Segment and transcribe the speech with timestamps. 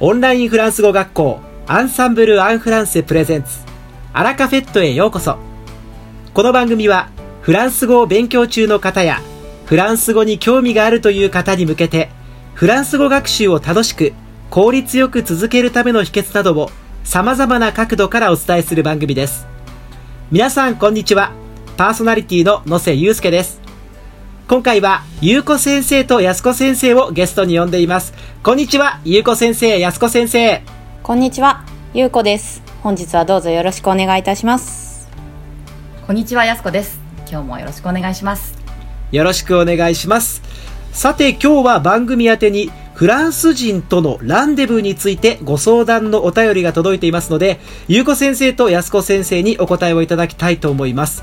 [0.00, 3.58] オンラインフランス語学校アンサンブル・アン・フランセプレゼンツ
[4.12, 5.38] アラカフェットへようこそ。
[6.34, 7.10] この番組は
[7.42, 9.20] フランス語を勉強中の方や
[9.64, 12.10] フランス語に興味があるという方に向けて
[12.54, 14.12] フランス語学習を楽しく
[14.50, 16.70] 効率よく続けるための秘訣などを
[17.02, 19.48] 様々な角度からお伝えする番組です。
[20.30, 21.32] 皆さんこんにちは。
[21.76, 23.67] パーソナリティの野瀬祐介です。
[24.48, 28.14] 今回は、ゆうこ先生とやすこ先生をゲストに呼んでいます。
[28.42, 30.62] こんにちは、ゆうこ先生、やすこ先生。
[31.02, 32.62] こんにちは、ゆうこです。
[32.82, 35.10] 本日はどうぞよろしくお願いいたします。
[36.06, 36.98] こんにちは、やすこです。
[37.30, 38.56] 今日もよろしくお願いします。
[39.12, 40.40] よろしくお願いします。
[40.92, 51.22] さて、今日は番組宛てに、フランス人とのランデブーについてご相談のお便りが届いていますので、ゆうこ先生とやすこ先生にお答えをいただきたいと思います。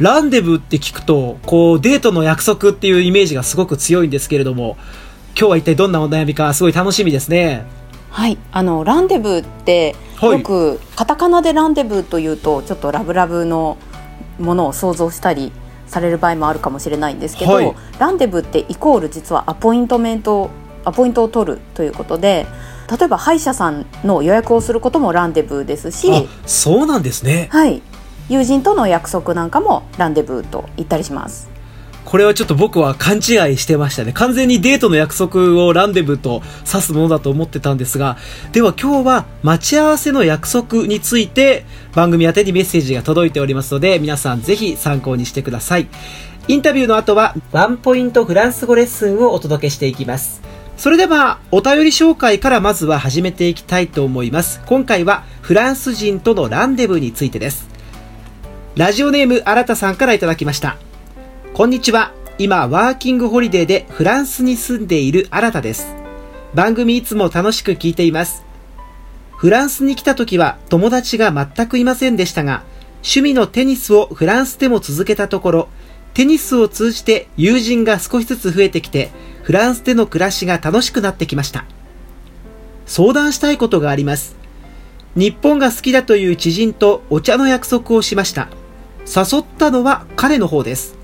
[0.00, 4.76] ランデブーって聞くと、こう、デートの約束っていうイメージがすごく強いんですけれども、
[5.38, 7.64] 今日は一体どんなお悩みか、すごい楽しみですね。
[8.10, 13.76] はい、あのランデブーって、よくカタカナでランデブーというとちょっとラブラブの
[14.38, 15.52] ものを想像したり
[15.86, 20.50] される場合もあるかもしれないんですけど、はい、ランデブーってイコール実はアポイントメント
[20.84, 22.46] アポイントを取るということで
[22.90, 27.48] 例えば歯医者さんの予約をすることもランデブーですしそうなんですね。
[27.50, 27.82] はい
[28.28, 31.54] 友人との約束なんかもランデブーと言ったりします
[32.04, 33.22] これはちょっと僕は勘違い
[33.56, 34.12] してましたね。
[34.12, 38.18] 完全にデートの約束をランデブーと指すものだと思ってたんですが、
[38.52, 41.64] では今日は待ち合わせの約束について
[41.94, 45.88] 番組宛てにメッセージが届いておりますので、皆さんぜひ参考にしてください。
[46.46, 50.42] インタビューの後はワンポイントフランス語レッスンをお届けしていきます。
[50.76, 54.60] それではお便り紹介からまずは始めていきたいと思います。
[54.66, 57.73] 今回はフランス人とのランデブーについてです。
[58.76, 60.78] ラジオネーム新田さんからいただきました。
[61.52, 62.12] こんにちは。
[62.38, 65.94] 今、ワーキングホリデーでフランスに住んでいる新田です。
[66.54, 68.44] 番組いつも楽しく聞いています。
[69.36, 72.64] フランスに来た時は友達が全くいませんでしたが、
[72.96, 75.68] 趣味のテニスをフランスでも続けたところ、
[76.12, 79.12] テニスを通じて友人が少しずつ増えてきて、
[79.44, 81.64] フランスでの暮らしが楽しくなってきました。
[82.86, 84.34] 相談したいことがあります。
[85.14, 88.48] 日本が好きだという知人とお茶の約束をしました。
[89.06, 90.96] 誘ったのは彼の方です。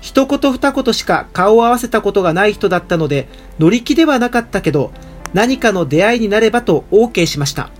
[0.00, 3.28] 一言二言しか顔を合わせたことがない人だったので、
[3.58, 4.92] 乗り気ではなかったけど、
[5.32, 7.70] 何かの出会いになればと OK しました。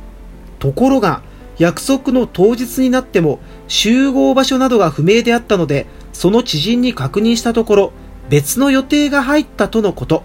[0.58, 1.22] ところが、
[1.58, 3.38] 約束の当日になっても
[3.68, 7.92] 集合場所などが不明であったので、その知人に確認したところ、
[8.28, 10.22] 別の予定が入ったとのこと。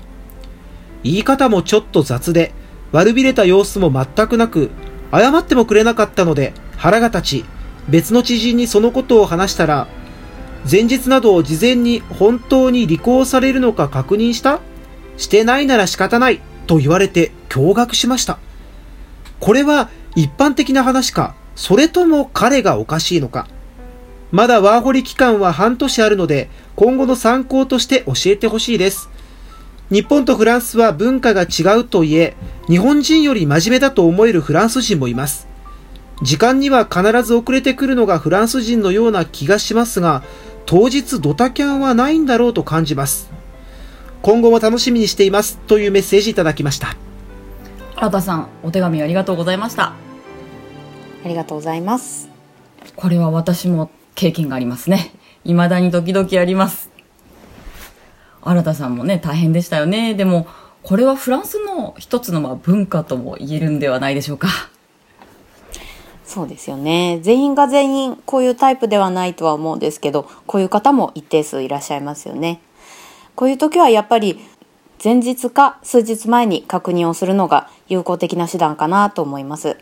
[1.03, 2.53] 言い方もちょっと雑で、
[2.91, 4.71] 悪びれた様子も全くなく、
[5.11, 7.45] 謝ってもくれなかったので腹が立ち、
[7.87, 9.87] 別の知人にそのことを話したら、
[10.69, 14.59] 前日などを事前に本当に履行されるのか確認した？
[15.17, 18.39] してないなら仕方ないと言われて驚愕しました。
[19.39, 23.47] これは一般的な話か、それとも彼がおかしいのか？
[24.31, 29.09] まだワーホリ期間は半年あるので、今後の参考として教えてほしいです。
[29.91, 32.35] 日本とフランスは文化が違うといえ、
[32.67, 35.48] 日本人より真面目だと思えるフランス人もいます。
[36.21, 40.23] 時間には必ず遅れてくるのがフランス人のような気がしますが、
[40.65, 43.31] 当日ドタキャンはないんだろうと感じます。
[44.21, 46.95] 今後も楽しみにしていますというメッセージいただきました。
[47.95, 49.93] 新田さん、お手紙ありがとうございました。
[51.25, 52.29] ありがとうございます。
[52.95, 55.13] これは私も経験がありますね。
[55.45, 56.89] 未だにドキドキあります。
[58.41, 60.13] 新田さんもね、大変でしたよね。
[60.13, 60.47] でも、
[60.83, 64.47] これはフランスの一つのまあ文化とも言えるんではないでしょうか。
[66.29, 67.19] そうですよね。
[67.23, 72.61] 全員が全員こういうタイプではないとは思うんですけど、こういう方も一定数いらっしゃいますよね。
[73.33, 74.39] こういう時はやっぱり
[75.03, 79.77] 前日か数日前に確認をするのが有効的な手段かなと思います。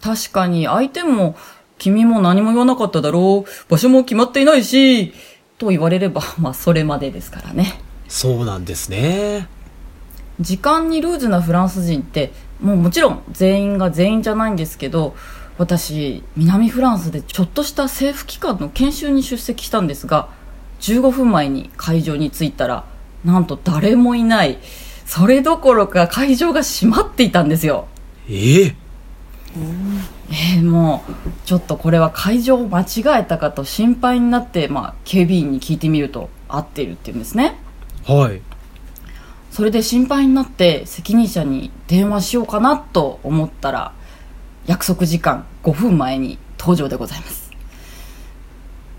[0.00, 1.36] 確かに相手も
[1.76, 3.70] 君も何も言わなかっただろう。
[3.70, 5.12] 場所も決まっていないし、
[5.58, 7.82] と言われれば、 まあそれまでですからね。
[8.08, 9.46] そうなんですね。
[10.40, 15.16] 時間にルーズなフランス人ってもうもちろん全員が全員じゃないんですけど
[15.58, 20.28] 私南フランスでちょっとした政府機関の研修に出席したんですが
[20.80, 22.84] 15分前に会場に着いたら
[23.24, 24.58] なんと誰もいない
[25.04, 27.88] それどころか会場が閉まっていたんですよ。
[28.28, 28.76] ええ。
[30.30, 31.12] えー、もう
[31.46, 37.58] ちょっとこれは会場を間違えたかと心配になって、まあ、警備員に聞いてみると合っているっていうんですね。
[38.06, 38.42] はい
[39.58, 43.92] それで心配になって責任者に電話しようかなと思ったら
[44.66, 47.50] 約束時間5分前に登場でございます。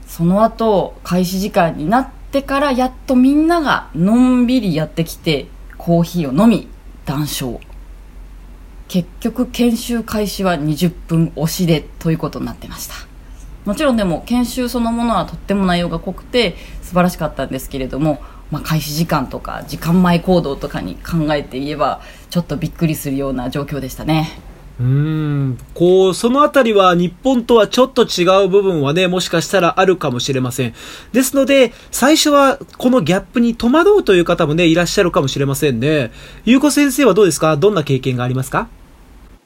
[0.05, 5.47] その後開始時間になってからやっとみんながのんびりやってきて
[5.77, 6.67] コーヒーを飲み
[7.05, 7.61] 談笑。
[8.89, 12.95] 結局研修開始は20分押しでということになってました。
[13.63, 24.39] もちろんでも研修そのものはとっても内容が濃くて素晴らしかったんですけれども、まあ、開始時間とか時間前行動とかに考えて言えばちょっとびっくりするような状況でしたね
[24.79, 30.73] うん、こう、そのあたりは日本とはちょっと違う部分はね、もしかしたらあるかもしれません。
[31.11, 36.11] ですので、最初はこのギャップに戸惑うという方もね、いらっしゃるかもしれませんね。
[36.45, 37.57] ゆうこ先生はどうですか？
[37.57, 38.69] どんな経験がありますか？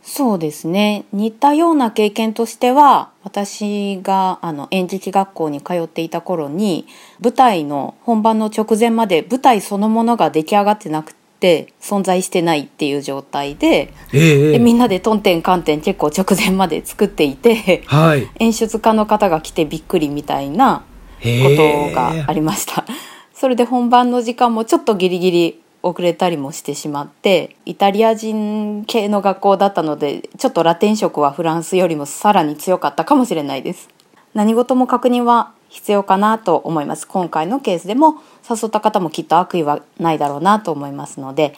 [0.05, 1.05] そうですね。
[1.13, 6.85] 似たような経験としては、私があの演劇学校に通っていた頃に、
[7.21, 20.85] 舞台の本番の直前まで舞台そのものが出来上がってなくて存在してないっていう状態でえー、でみんなでトンテンカンテン結構直前まで作っていて、はい、演出家の方が来てびっくりみたいな
[21.21, 22.85] ことがありました。
[23.33, 33.89] それで本番の時間もちょっとギリギリ遅れたりもしてしまってイタリア人系の学校だったのでちょっとラテン色はフランスよりもさらに強かったかもしれないです。
[34.33, 37.05] 何事も確認は必要かなと思います。
[37.05, 38.15] 今回のケースでも
[38.49, 41.53] 誘った方もきっと悪意はないだろうなと思いますので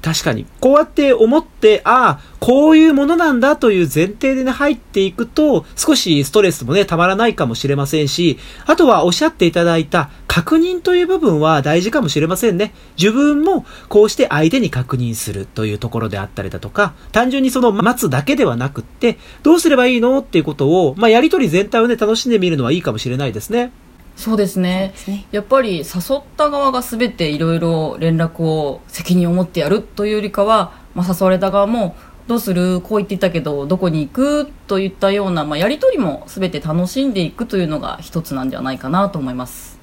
[0.00, 0.46] 確かに。
[0.60, 12.72] こうやって思って、ああ、こういうものなんだという前提でね、入っていくと、少しストレスもね、たまらないかもしれませんし、あとはおっしゃっていただいた確認という部分は大事かもしれませんね。
[12.96, 23.72] 自分もこうして相手に確認するというところであったりだとか、単純にその待つだけではなくって、どうすればいいのっていうことを、まあ、やりとり全体をね、楽しんでみるのはいいかもしれないですね。
[24.18, 25.84] そうですね、ね、やっぱり誘
[26.16, 31.94] った側が全ていろいろ連絡を責任を持ってやるというよりかは、まあ、誘われた側も
[32.26, 32.80] どうする？
[32.80, 34.50] こう言っていたけどどこに行く？
[34.66, 39.77] といったような、まあ、やり取りも全て楽しんでいくというのが一つなんじゃないかなと思います。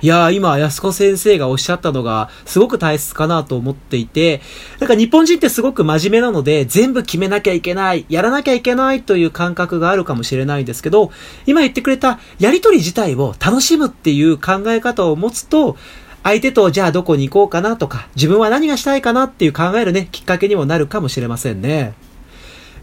[0.00, 4.40] いやー、今、安子先生がおっしゃったのが、すごく大切かなと思っていて、
[4.78, 11.10] なんか日本人ってすごく真面目なので、全部決めなきゃいけない、やらなきゃいけないという感覚があるかもしれないんですけど、
[11.46, 15.76] 今言ってくれたやりとり自体を楽しむっていう考え方を持つと、
[16.22, 21.94] 相手とじゃあどこに行こうかなとか、自分は何がしたいかなっていう考えるね、きっかけにもなるかもしれませんね。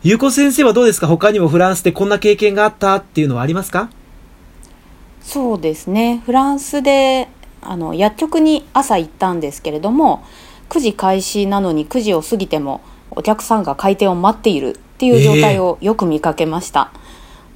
[0.04, 1.08] ゆうこ先生はどうですか？
[1.08, 3.90] 他にもフランスでこんな経験があったっていうのはありますか？
[5.26, 6.22] そうですね。
[6.26, 7.28] フランスで
[7.62, 10.24] あの薬局に朝行ったんですけれども
[10.70, 16.98] 9時開始なのに9時を過ぎてもお客さんが開店を待っているっていう状態をよく見かけました、え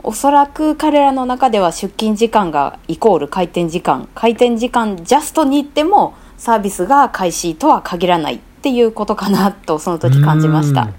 [0.02, 4.10] ー、おそらく彼らの中では出勤時間がイコール開店時間。
[4.16, 10.90] 開店時間ジャストに行ってもサービスが開始とは限らないっていうことかなとその時感じました。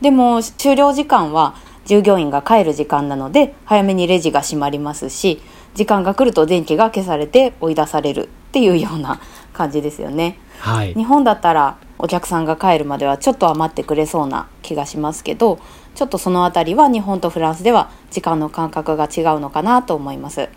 [0.00, 5.40] でも終了時間は従業員が帰る時間なので早めにレジが閉まりますし
[5.76, 9.20] 時間が来ると電気が消されて追い出されるっていうような
[9.52, 10.38] 感じですよね。
[10.58, 15.58] はい、日本だったらお客さんが帰るまではちょっと余ってくれそうな気がしますけど
[15.94, 20.48] ちょっとその辺りは日本とフランスでは時間の感覚が違うのかなと思います。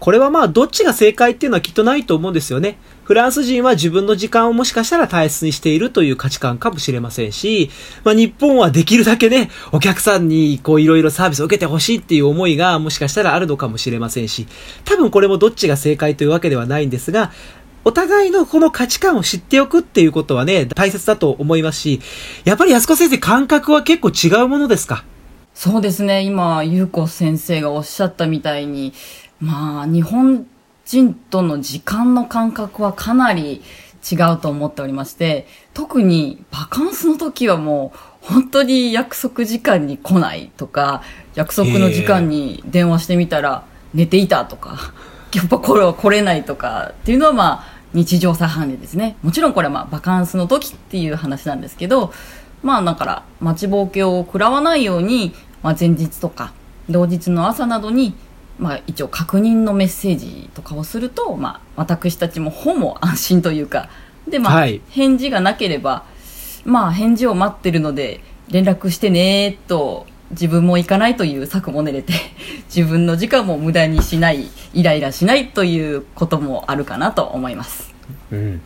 [0.00, 2.78] これはまあどっちが正解っていうのはきっとないと思うんですよね。
[3.04, 7.70] フランス人は自分の時間をもしかしたら大切にしているという価値観かもしれませんし、
[8.02, 14.46] まあ日本はできるだけね、お客さんにこういろいろサービスを受けてほしいっていう思いがもしかしたらあるのかもしれませんし、
[14.84, 17.30] 多分これもどっちが正解というわけではないんですが、
[17.84, 22.00] お互いのこの価値観を知っておくっていうことはね、大切だと思いますし、
[22.44, 25.04] やっぱり安子先生感覚は結構違うものですか？
[25.54, 26.22] そうですね。
[26.22, 28.92] 今、ゆうこ先生がおっしゃったみたいに、
[29.40, 30.46] まあ、日本
[30.84, 33.62] 人との時間の感覚はかなり
[34.10, 41.02] 違うと思っておりまして、特にバカンスの時はもう、本当に約束時間に来ないとか、
[41.34, 44.92] 約束の時間に電話してみたら寝ていたとか、
[45.34, 49.16] やっぱこれは来れないとかっていうのはまあ、日常茶飯事ですね。
[49.22, 52.12] もちろんこれはまあ、バカンスの時っていう話なんですけど、
[52.62, 56.52] まあだから待ちぼうけを食らわないように、まあ前日とか
[56.88, 58.14] 同日の朝などに
[58.60, 63.88] まあ、一応確認のメッセージとかをすると、まあ、私たちもほぼ安心というか
[64.28, 66.04] で、まあ、はい、返事がなければ、
[66.66, 72.12] まあ、返事を待ってるので連絡してねと自分も行かないという策も練れて
[72.74, 77.94] 自分の時間も無駄にしないイライラしないということもあるかなと思います、
[78.30, 78.60] うん、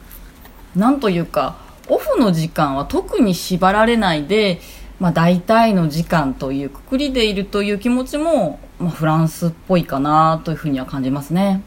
[0.74, 1.56] なんというか
[1.88, 4.60] オフの時間は特に縛られないで、
[4.98, 11.62] まあ、大体の時間というくくりでいるという気持ちもまあ、フランスっぽいかなというふうには感じますね。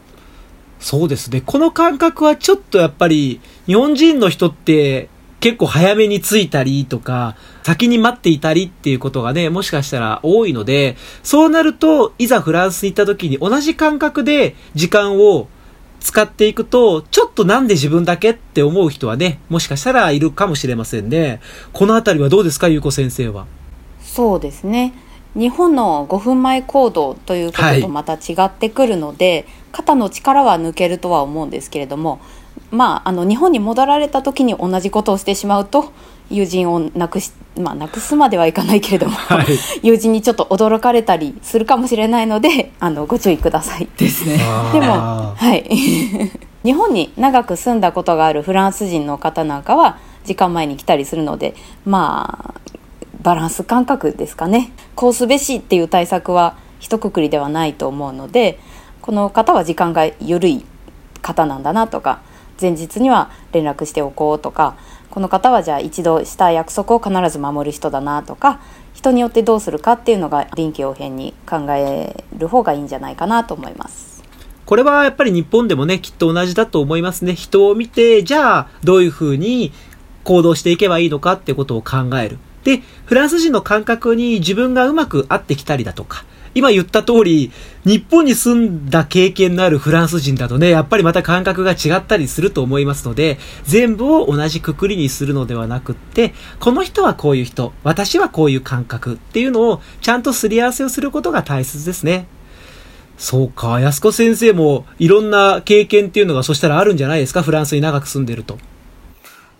[0.80, 1.40] そうですね。
[1.40, 5.08] この感覚はちょっとやっぱり日本人の人って
[5.40, 15.48] 結構早めに着いたりとか、先に待っていたりっていうことがね、もしかしたら多いので、そうなると、いざフランスに行った時に同じ感覚で時間を
[16.00, 21.40] 使っていくと、ちょっとなんで自分だけって思う人はね、もしかしたらいるかもしれませんね。
[21.72, 23.46] このあたりはどうですか、ゆうこ先生は？
[24.00, 24.92] そうですね。
[25.38, 32.20] 日本の5分前行動ということとまた違ってくるので、はい、肩の力は抜けるとは思うんですけれども
[32.72, 35.92] まああの日本に戻られた時に同じことをしてしまうと
[36.30, 39.46] 友人をなくし、まあ、なくすまではいかないけれども、はい、
[39.82, 43.88] 友人にちょっと驚かれたりするかもしれないのであのご注意ください。
[43.96, 44.36] ですね。
[44.72, 45.64] でも、はい、
[46.64, 51.54] 日本に長く住んだことがあるフランス人の方なんかは時間前に来たりするので
[51.86, 52.77] まあ
[53.22, 58.58] バランス感覚ですかねこうすべしっていう対策は一括りではないと思うので
[59.00, 60.64] この方は時間が緩い
[61.22, 62.20] 方なんだなとか
[62.60, 64.76] 前日には連絡しておこうとか
[65.10, 68.60] この方はじゃあ一度した約束を必ず守る人だなとか
[68.94, 74.24] 人によってどうするかっていうのが臨機応変に考える方がいいんじゃないかなと思います。
[74.66, 77.34] これはやっぱり日本でもね、きっと同じだと思いますね。
[77.34, 79.72] 人を見て、じゃあ、どういうふうに
[80.24, 82.38] 行動していけばいいのかってことを考える。
[82.64, 86.24] で、フランス人の感覚に自分がうまく合ってきたりだとか、
[86.54, 87.52] 今言った通り、
[87.84, 102.26] 日本に住んだ経験のあるフランス人だとね、やっぱりまた感覚が違ったりすると思いますので、全部を同じくくりにするのではなくって、この人はこういう人、私はこういう感覚っていうのをちゃんとすり合わせをすることが大切ですね。
[103.18, 108.58] そうか、安子先生もいろんな経験っていうのがそしたらあるんじゃないですか、フランスに長く住んでると。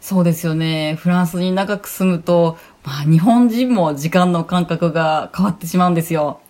[0.01, 0.97] そうですよね。
[0.99, 2.57] フランスに長く住むと、
[2.89, 6.41] まあ、日本人も時間の感覚が変わってしまうんですよ。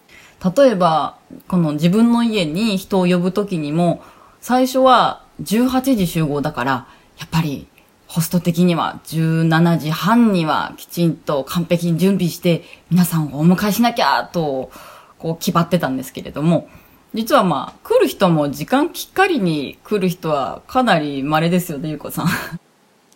[0.57, 1.19] 例えば、
[1.49, 4.05] この自分の家に人を呼ぶときにも、
[4.41, 6.87] 最初は18時集合だから、
[7.19, 7.67] やっぱり
[8.07, 14.71] ホスト的には17時半にはきちんと完璧に準備して皆さんをお迎えしなきゃと、
[15.19, 16.69] こう決まってたんですけれども、
[17.15, 22.29] 実はまあ、来る人も時間きっかりに来る人はかなり稀ですよね、ゆうこさん。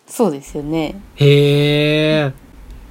[0.07, 0.99] そうですよね。
[1.15, 2.42] へえ。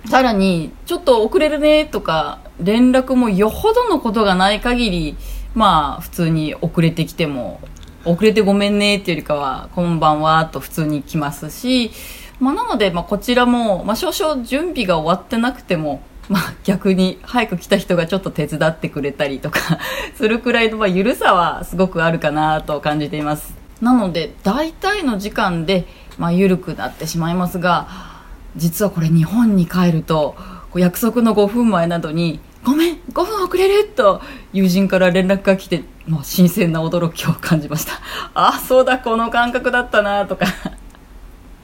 [0.09, 5.16] さらに、ちょっと遅れるねとか、連絡もよほどのことがない限り、
[5.54, 7.61] まあ、普通に遅れてきても、
[8.04, 11.92] 遅れてごめんねっていうよりかは、こんばんはと普通に来ますし、
[12.40, 19.78] まあ、なので、まあ、こちらも、まあ、少々準備が終わってなくても、まあ、逆に早く来た人がちょっと手伝ってくれたりとか
[20.16, 23.54] するくらいの、まあ、緩さはすごくあるかなと感じています。
[23.80, 25.87] なので、大体の時間で、
[26.18, 28.12] まあ、緩くなってしまいますが、
[28.56, 30.37] 実はこれ日本に帰ると
[30.75, 34.21] 約束の5分前などに「ごめん5分遅れる!」と
[34.52, 37.94] 友人から連絡が来て、もう、新鮮な驚きを感じました
[38.35, 40.47] ああそうだこの感覚だったなとか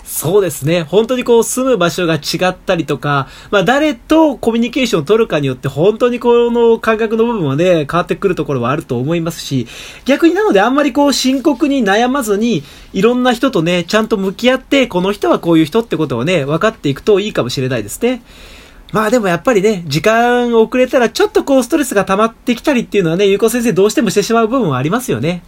[0.09, 0.85] そうですね。
[0.85, 9.67] 本当にこう住む場所が違ったりとか、まあ誰とコミュニケーションを取るかによって本当にこの感覚の部分はね、変わってくるところはあると思いますし、
[10.07, 12.63] 逆になのであんまりこう深刻に悩まずに、
[12.95, 18.23] いろんな人とね、ちゃんと向き合って、この人はこういう人ってことをね、分かっていくといいかもしれないですね。
[18.93, 25.43] まあでもやっぱりね、時間遅れたらちょっとこうストレスが溜まってきたりっていうのはね、ゆうこ先生どうしてもしてしまう部分はありますよね。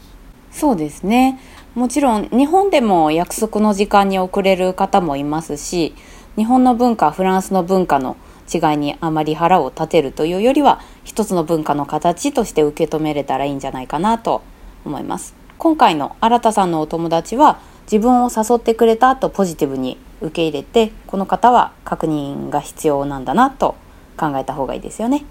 [0.52, 1.40] そうですね。
[1.74, 5.94] もちろん日本でも約束の時間に遅れる方もいますし
[6.34, 8.16] 日本の文化フランスの文化の
[8.52, 14.42] 違いにあまり腹を立てるというよりは一つの文化の形として受け止めれたらいいんじゃないかなと
[14.84, 23.76] 思います今回の新田さんのお友達は自分を誘ってくれたとポジティブに受け入れてこの方は確認が必要なんだなと
[24.16, 25.24] 考えた方がいいですよね。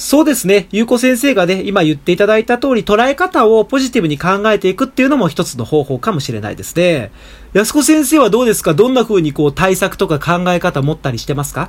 [0.00, 0.66] そうですね。
[0.72, 7.12] ゆうこ先生がね、今言っていただいた通り、捉え方をポジティブに考えていくっていうのも一つの方法かもしれないですね。
[7.52, 8.72] 安子先生はどうですか？
[8.72, 11.68] どんな風にこう対策とか考え方持ったりしてますか？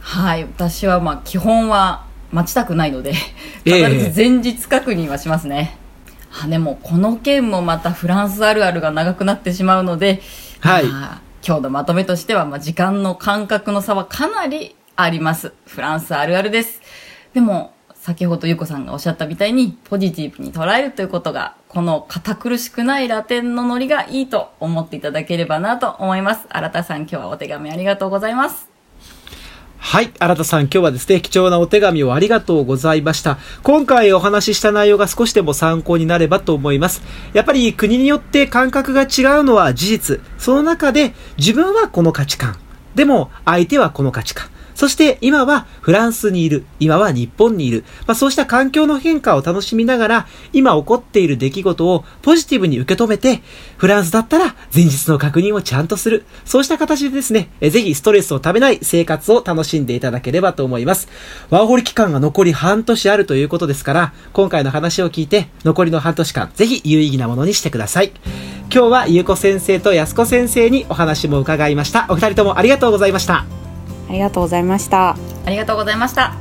[0.00, 0.42] はい。
[0.42, 3.12] 私はまあ基本は待ちたくないので、
[3.62, 5.78] 必ず前日確認はしますね。
[6.32, 10.22] えー、あでも、この件もまたフランスあるあるが長くなってしまうので、
[10.58, 10.86] はい。
[11.46, 15.52] 今日のまとめとしては、まあ、時間の感覚の差はかなりあります。
[15.66, 16.80] フランスあるあるです。
[17.34, 26.46] でも、先ほどゆこさんがおっしゃったみたいに、ポジティブに捉えるということが、この堅苦しくないラテンのノリがいいと思っていただければなと思います。
[26.48, 28.68] 新田さん、今日はお手紙ありがとうございます。
[29.80, 30.12] はい。
[30.18, 33.38] 新田さん、今日はですね、貴重なお手紙をありがとうございました。
[33.62, 37.02] 今回お話しした内容が少しでも参考になればと思います。
[37.32, 39.08] やっぱり国によって感覚が違う
[39.44, 40.20] のは事実。
[40.36, 42.56] その中で自分はこの価値観。
[42.94, 44.48] でも相手はこの価値観。
[44.78, 46.64] そして今はフランスにいる。
[46.78, 47.82] 今は日本にいる。
[48.06, 53.42] まあ、そうした環境の変化を楽しみながら、今起こっている出来事をポジティブに受け止めて、
[53.76, 56.24] フランスだったら前日の確認をちゃんとする。
[56.44, 61.08] そうした形でですね、えぜひストレスをためない生活を楽しんでいただければと思います。
[61.50, 68.12] ワーホリ期間が残り半年あるということですから、今回の話を聞いて、残りの半年間、ぜひ有意義なものにしてください。
[68.72, 72.06] 今日はゆうこ先生とやすこ先生にお話も伺いました。
[72.10, 73.67] お二人ともありがとうございました。
[74.08, 75.16] ありがとうございました。
[75.44, 76.34] ありがとうございました。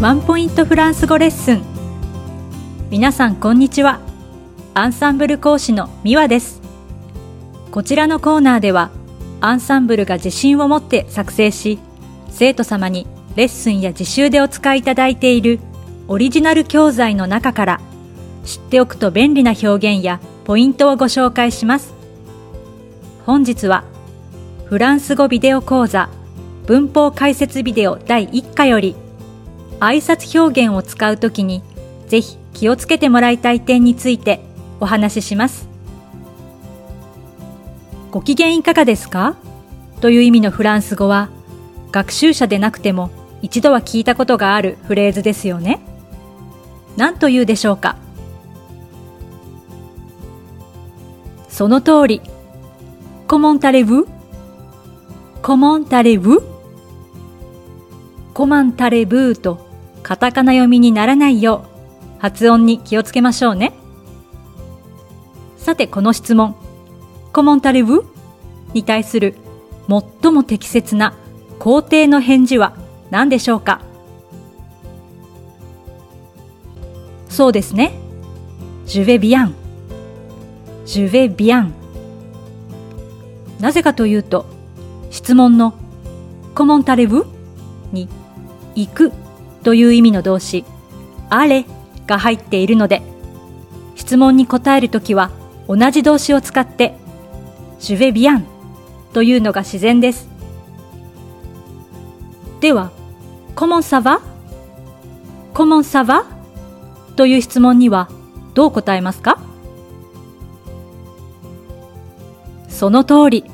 [0.00, 1.62] ワンポイントフランス語レッスン。
[2.90, 4.00] 皆さんこんにちは。
[4.74, 6.60] アンサンブル講師のミワです。
[7.76, 8.90] こちらのコーナーでは
[9.42, 11.78] アンサンブルが自信を持って作成し
[12.30, 15.60] 生徒様にレッスンや自習でお使いいただいている
[16.08, 17.80] オリジナル教材の中から
[18.44, 21.95] 知っておくと便利な表現やポイントをご紹介します
[23.26, 23.82] 本日は
[24.66, 26.08] フランス語ビデオ講座
[26.66, 28.94] 文法解説ビデオ第1課より
[29.80, 31.60] 挨拶表現を使うときに
[32.06, 34.42] ぜひ気をつけてもらいたい点について
[34.78, 35.68] お話しします。
[38.12, 39.34] ご機嫌いかがですか？
[40.00, 41.28] という意味のフランス語は
[41.90, 43.10] 学習者でなくても
[43.42, 45.80] 一度は聞いたことがあるフレーズですよね。
[46.96, 47.96] 何と言うでしょうか？
[51.48, 52.22] その通り。
[53.26, 54.06] Comment allez-vous?
[55.42, 56.42] Comment allez-vous?
[58.32, 59.66] コマンタレブーと
[60.02, 63.72] カタカナ読みにならないよう発音に気をつけましょうね。
[65.56, 66.54] さてこの質問、
[67.32, 68.04] コモンタレブ
[68.74, 69.34] に対する
[69.88, 71.14] 最も適切な
[71.58, 72.76] 肯定の返事は
[73.10, 73.80] 何でしょうか
[77.28, 77.98] そうですね。
[78.86, 79.52] Je vais bien.
[80.84, 81.72] Je vais bien.
[83.60, 84.46] なぜかというと、
[85.10, 85.74] 質問の
[86.54, 87.26] コモンタレブ
[87.92, 88.08] に
[88.74, 89.12] 行く
[89.62, 90.64] という意味の動詞、
[91.30, 91.64] あれ
[92.06, 93.02] が入っているので、
[93.94, 95.30] 質問に答えるときは
[95.68, 96.94] 同じ動詞を使って、
[97.80, 98.44] ジュベビアン
[99.12, 100.28] というのが自然です。
[102.60, 102.90] では、
[103.54, 104.20] コモンサバ
[105.54, 106.26] コモンサバ
[107.16, 108.10] という質問には
[108.54, 109.38] どう答えますか？
[112.76, 113.44] その通り、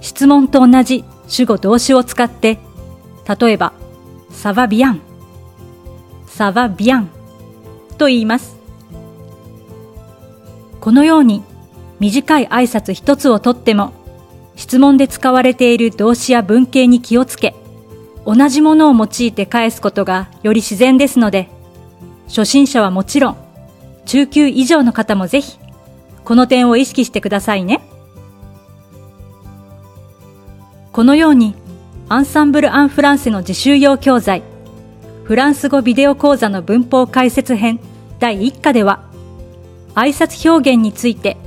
[0.00, 2.58] 質問と同じ主語動詞を使って、
[3.38, 3.74] 例えば、
[4.30, 5.00] サバビアン、
[6.26, 7.10] サバビアン
[7.98, 8.56] と言います。
[10.80, 11.42] このように
[12.00, 13.92] 短い挨拶一つをとっても、
[14.56, 17.54] 質問で使われている動詞や文型に気をつけ、
[18.24, 21.50] 同じものを用いて返すことがより自然ですので、
[22.26, 23.36] 初心者はもちろん、
[24.06, 25.58] 中級以上の方もぜひ、
[26.24, 27.91] この点を意識してくださいね。
[30.92, 31.54] このように、
[32.10, 34.42] アンサンブル・アン・フランセの自習用教材、
[35.24, 37.80] フランス語ビデオ講座の文法解説編
[38.18, 39.02] 第1課では、
[39.94, 41.38] 挨拶表現について、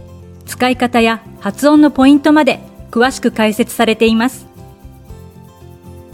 [0.47, 4.47] 使い方や発音のポイントまで詳しく解説されています。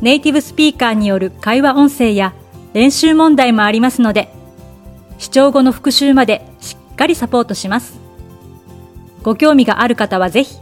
[0.01, 2.33] ネイティブスピーカーによる会話音声や
[2.73, 4.33] 練習問題もありますので、
[5.19, 7.97] 視聴後の復習までしっかりサポートします。
[9.23, 10.57] ご興味がある方はぜひ、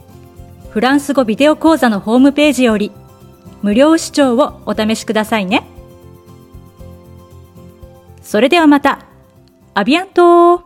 [0.70, 2.92] フランス語ビデオ講座のホームページより
[3.64, 5.64] 無料視聴をお試しくださいね。
[8.22, 9.00] それではまた、
[9.74, 10.62] アビアント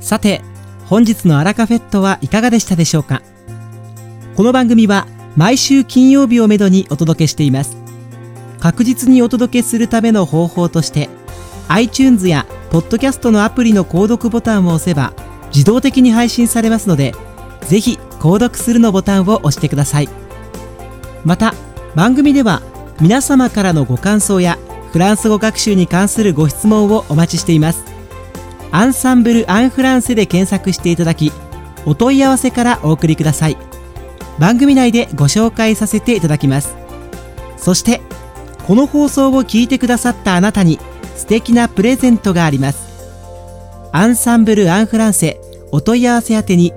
[0.00, 0.42] さて、
[0.86, 3.22] 本日のアラカフェットはいかがでしたでしょうか？
[4.36, 7.78] この番組は毎週金曜日をめどにお届けしています。
[8.60, 11.08] 確実にお届けするための方法として、
[11.68, 15.14] iTunes やポッドキャストのアプリの購読ボタンを押せば
[15.48, 17.14] 自動的に配信されますので、
[17.66, 20.08] ぜひ購読するのボタンを押してください。
[21.24, 21.54] また、
[21.94, 22.62] 番組では
[23.00, 24.58] 皆様からのご感想や
[24.92, 27.84] フランス語学習に関するご質問をお待ちしています。
[28.70, 31.32] アンサンブル・アン・フランセで検索していただき、
[31.86, 33.56] お問い合わせからお送りください。
[34.38, 36.76] 番組内でご紹介させていただきます。
[37.56, 38.00] そして、
[38.66, 40.78] この放送を聞いてくださったあなたに
[41.16, 42.87] 素敵なプレゼントがあります。
[43.92, 45.40] アンサンブル・アン・フランセ
[45.72, 46.72] お問い合わせ宛てに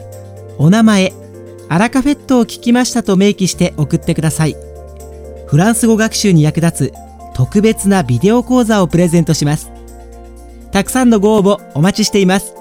[0.57, 1.13] お名前、
[1.69, 4.55] アラカフェットを聞きましたと明記して送ってください。
[5.47, 6.93] フランス語学習に役立つ
[7.33, 9.71] 特別なビデオ講座をプレゼントします。
[10.71, 12.53] たくさんのご応募お待ちしています。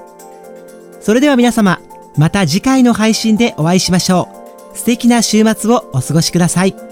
[1.00, 1.80] それでは皆様、
[2.16, 4.28] また次回の配信でお会いしましょ
[4.74, 4.76] う。
[4.78, 6.89] 素敵な週末をお過ごしください。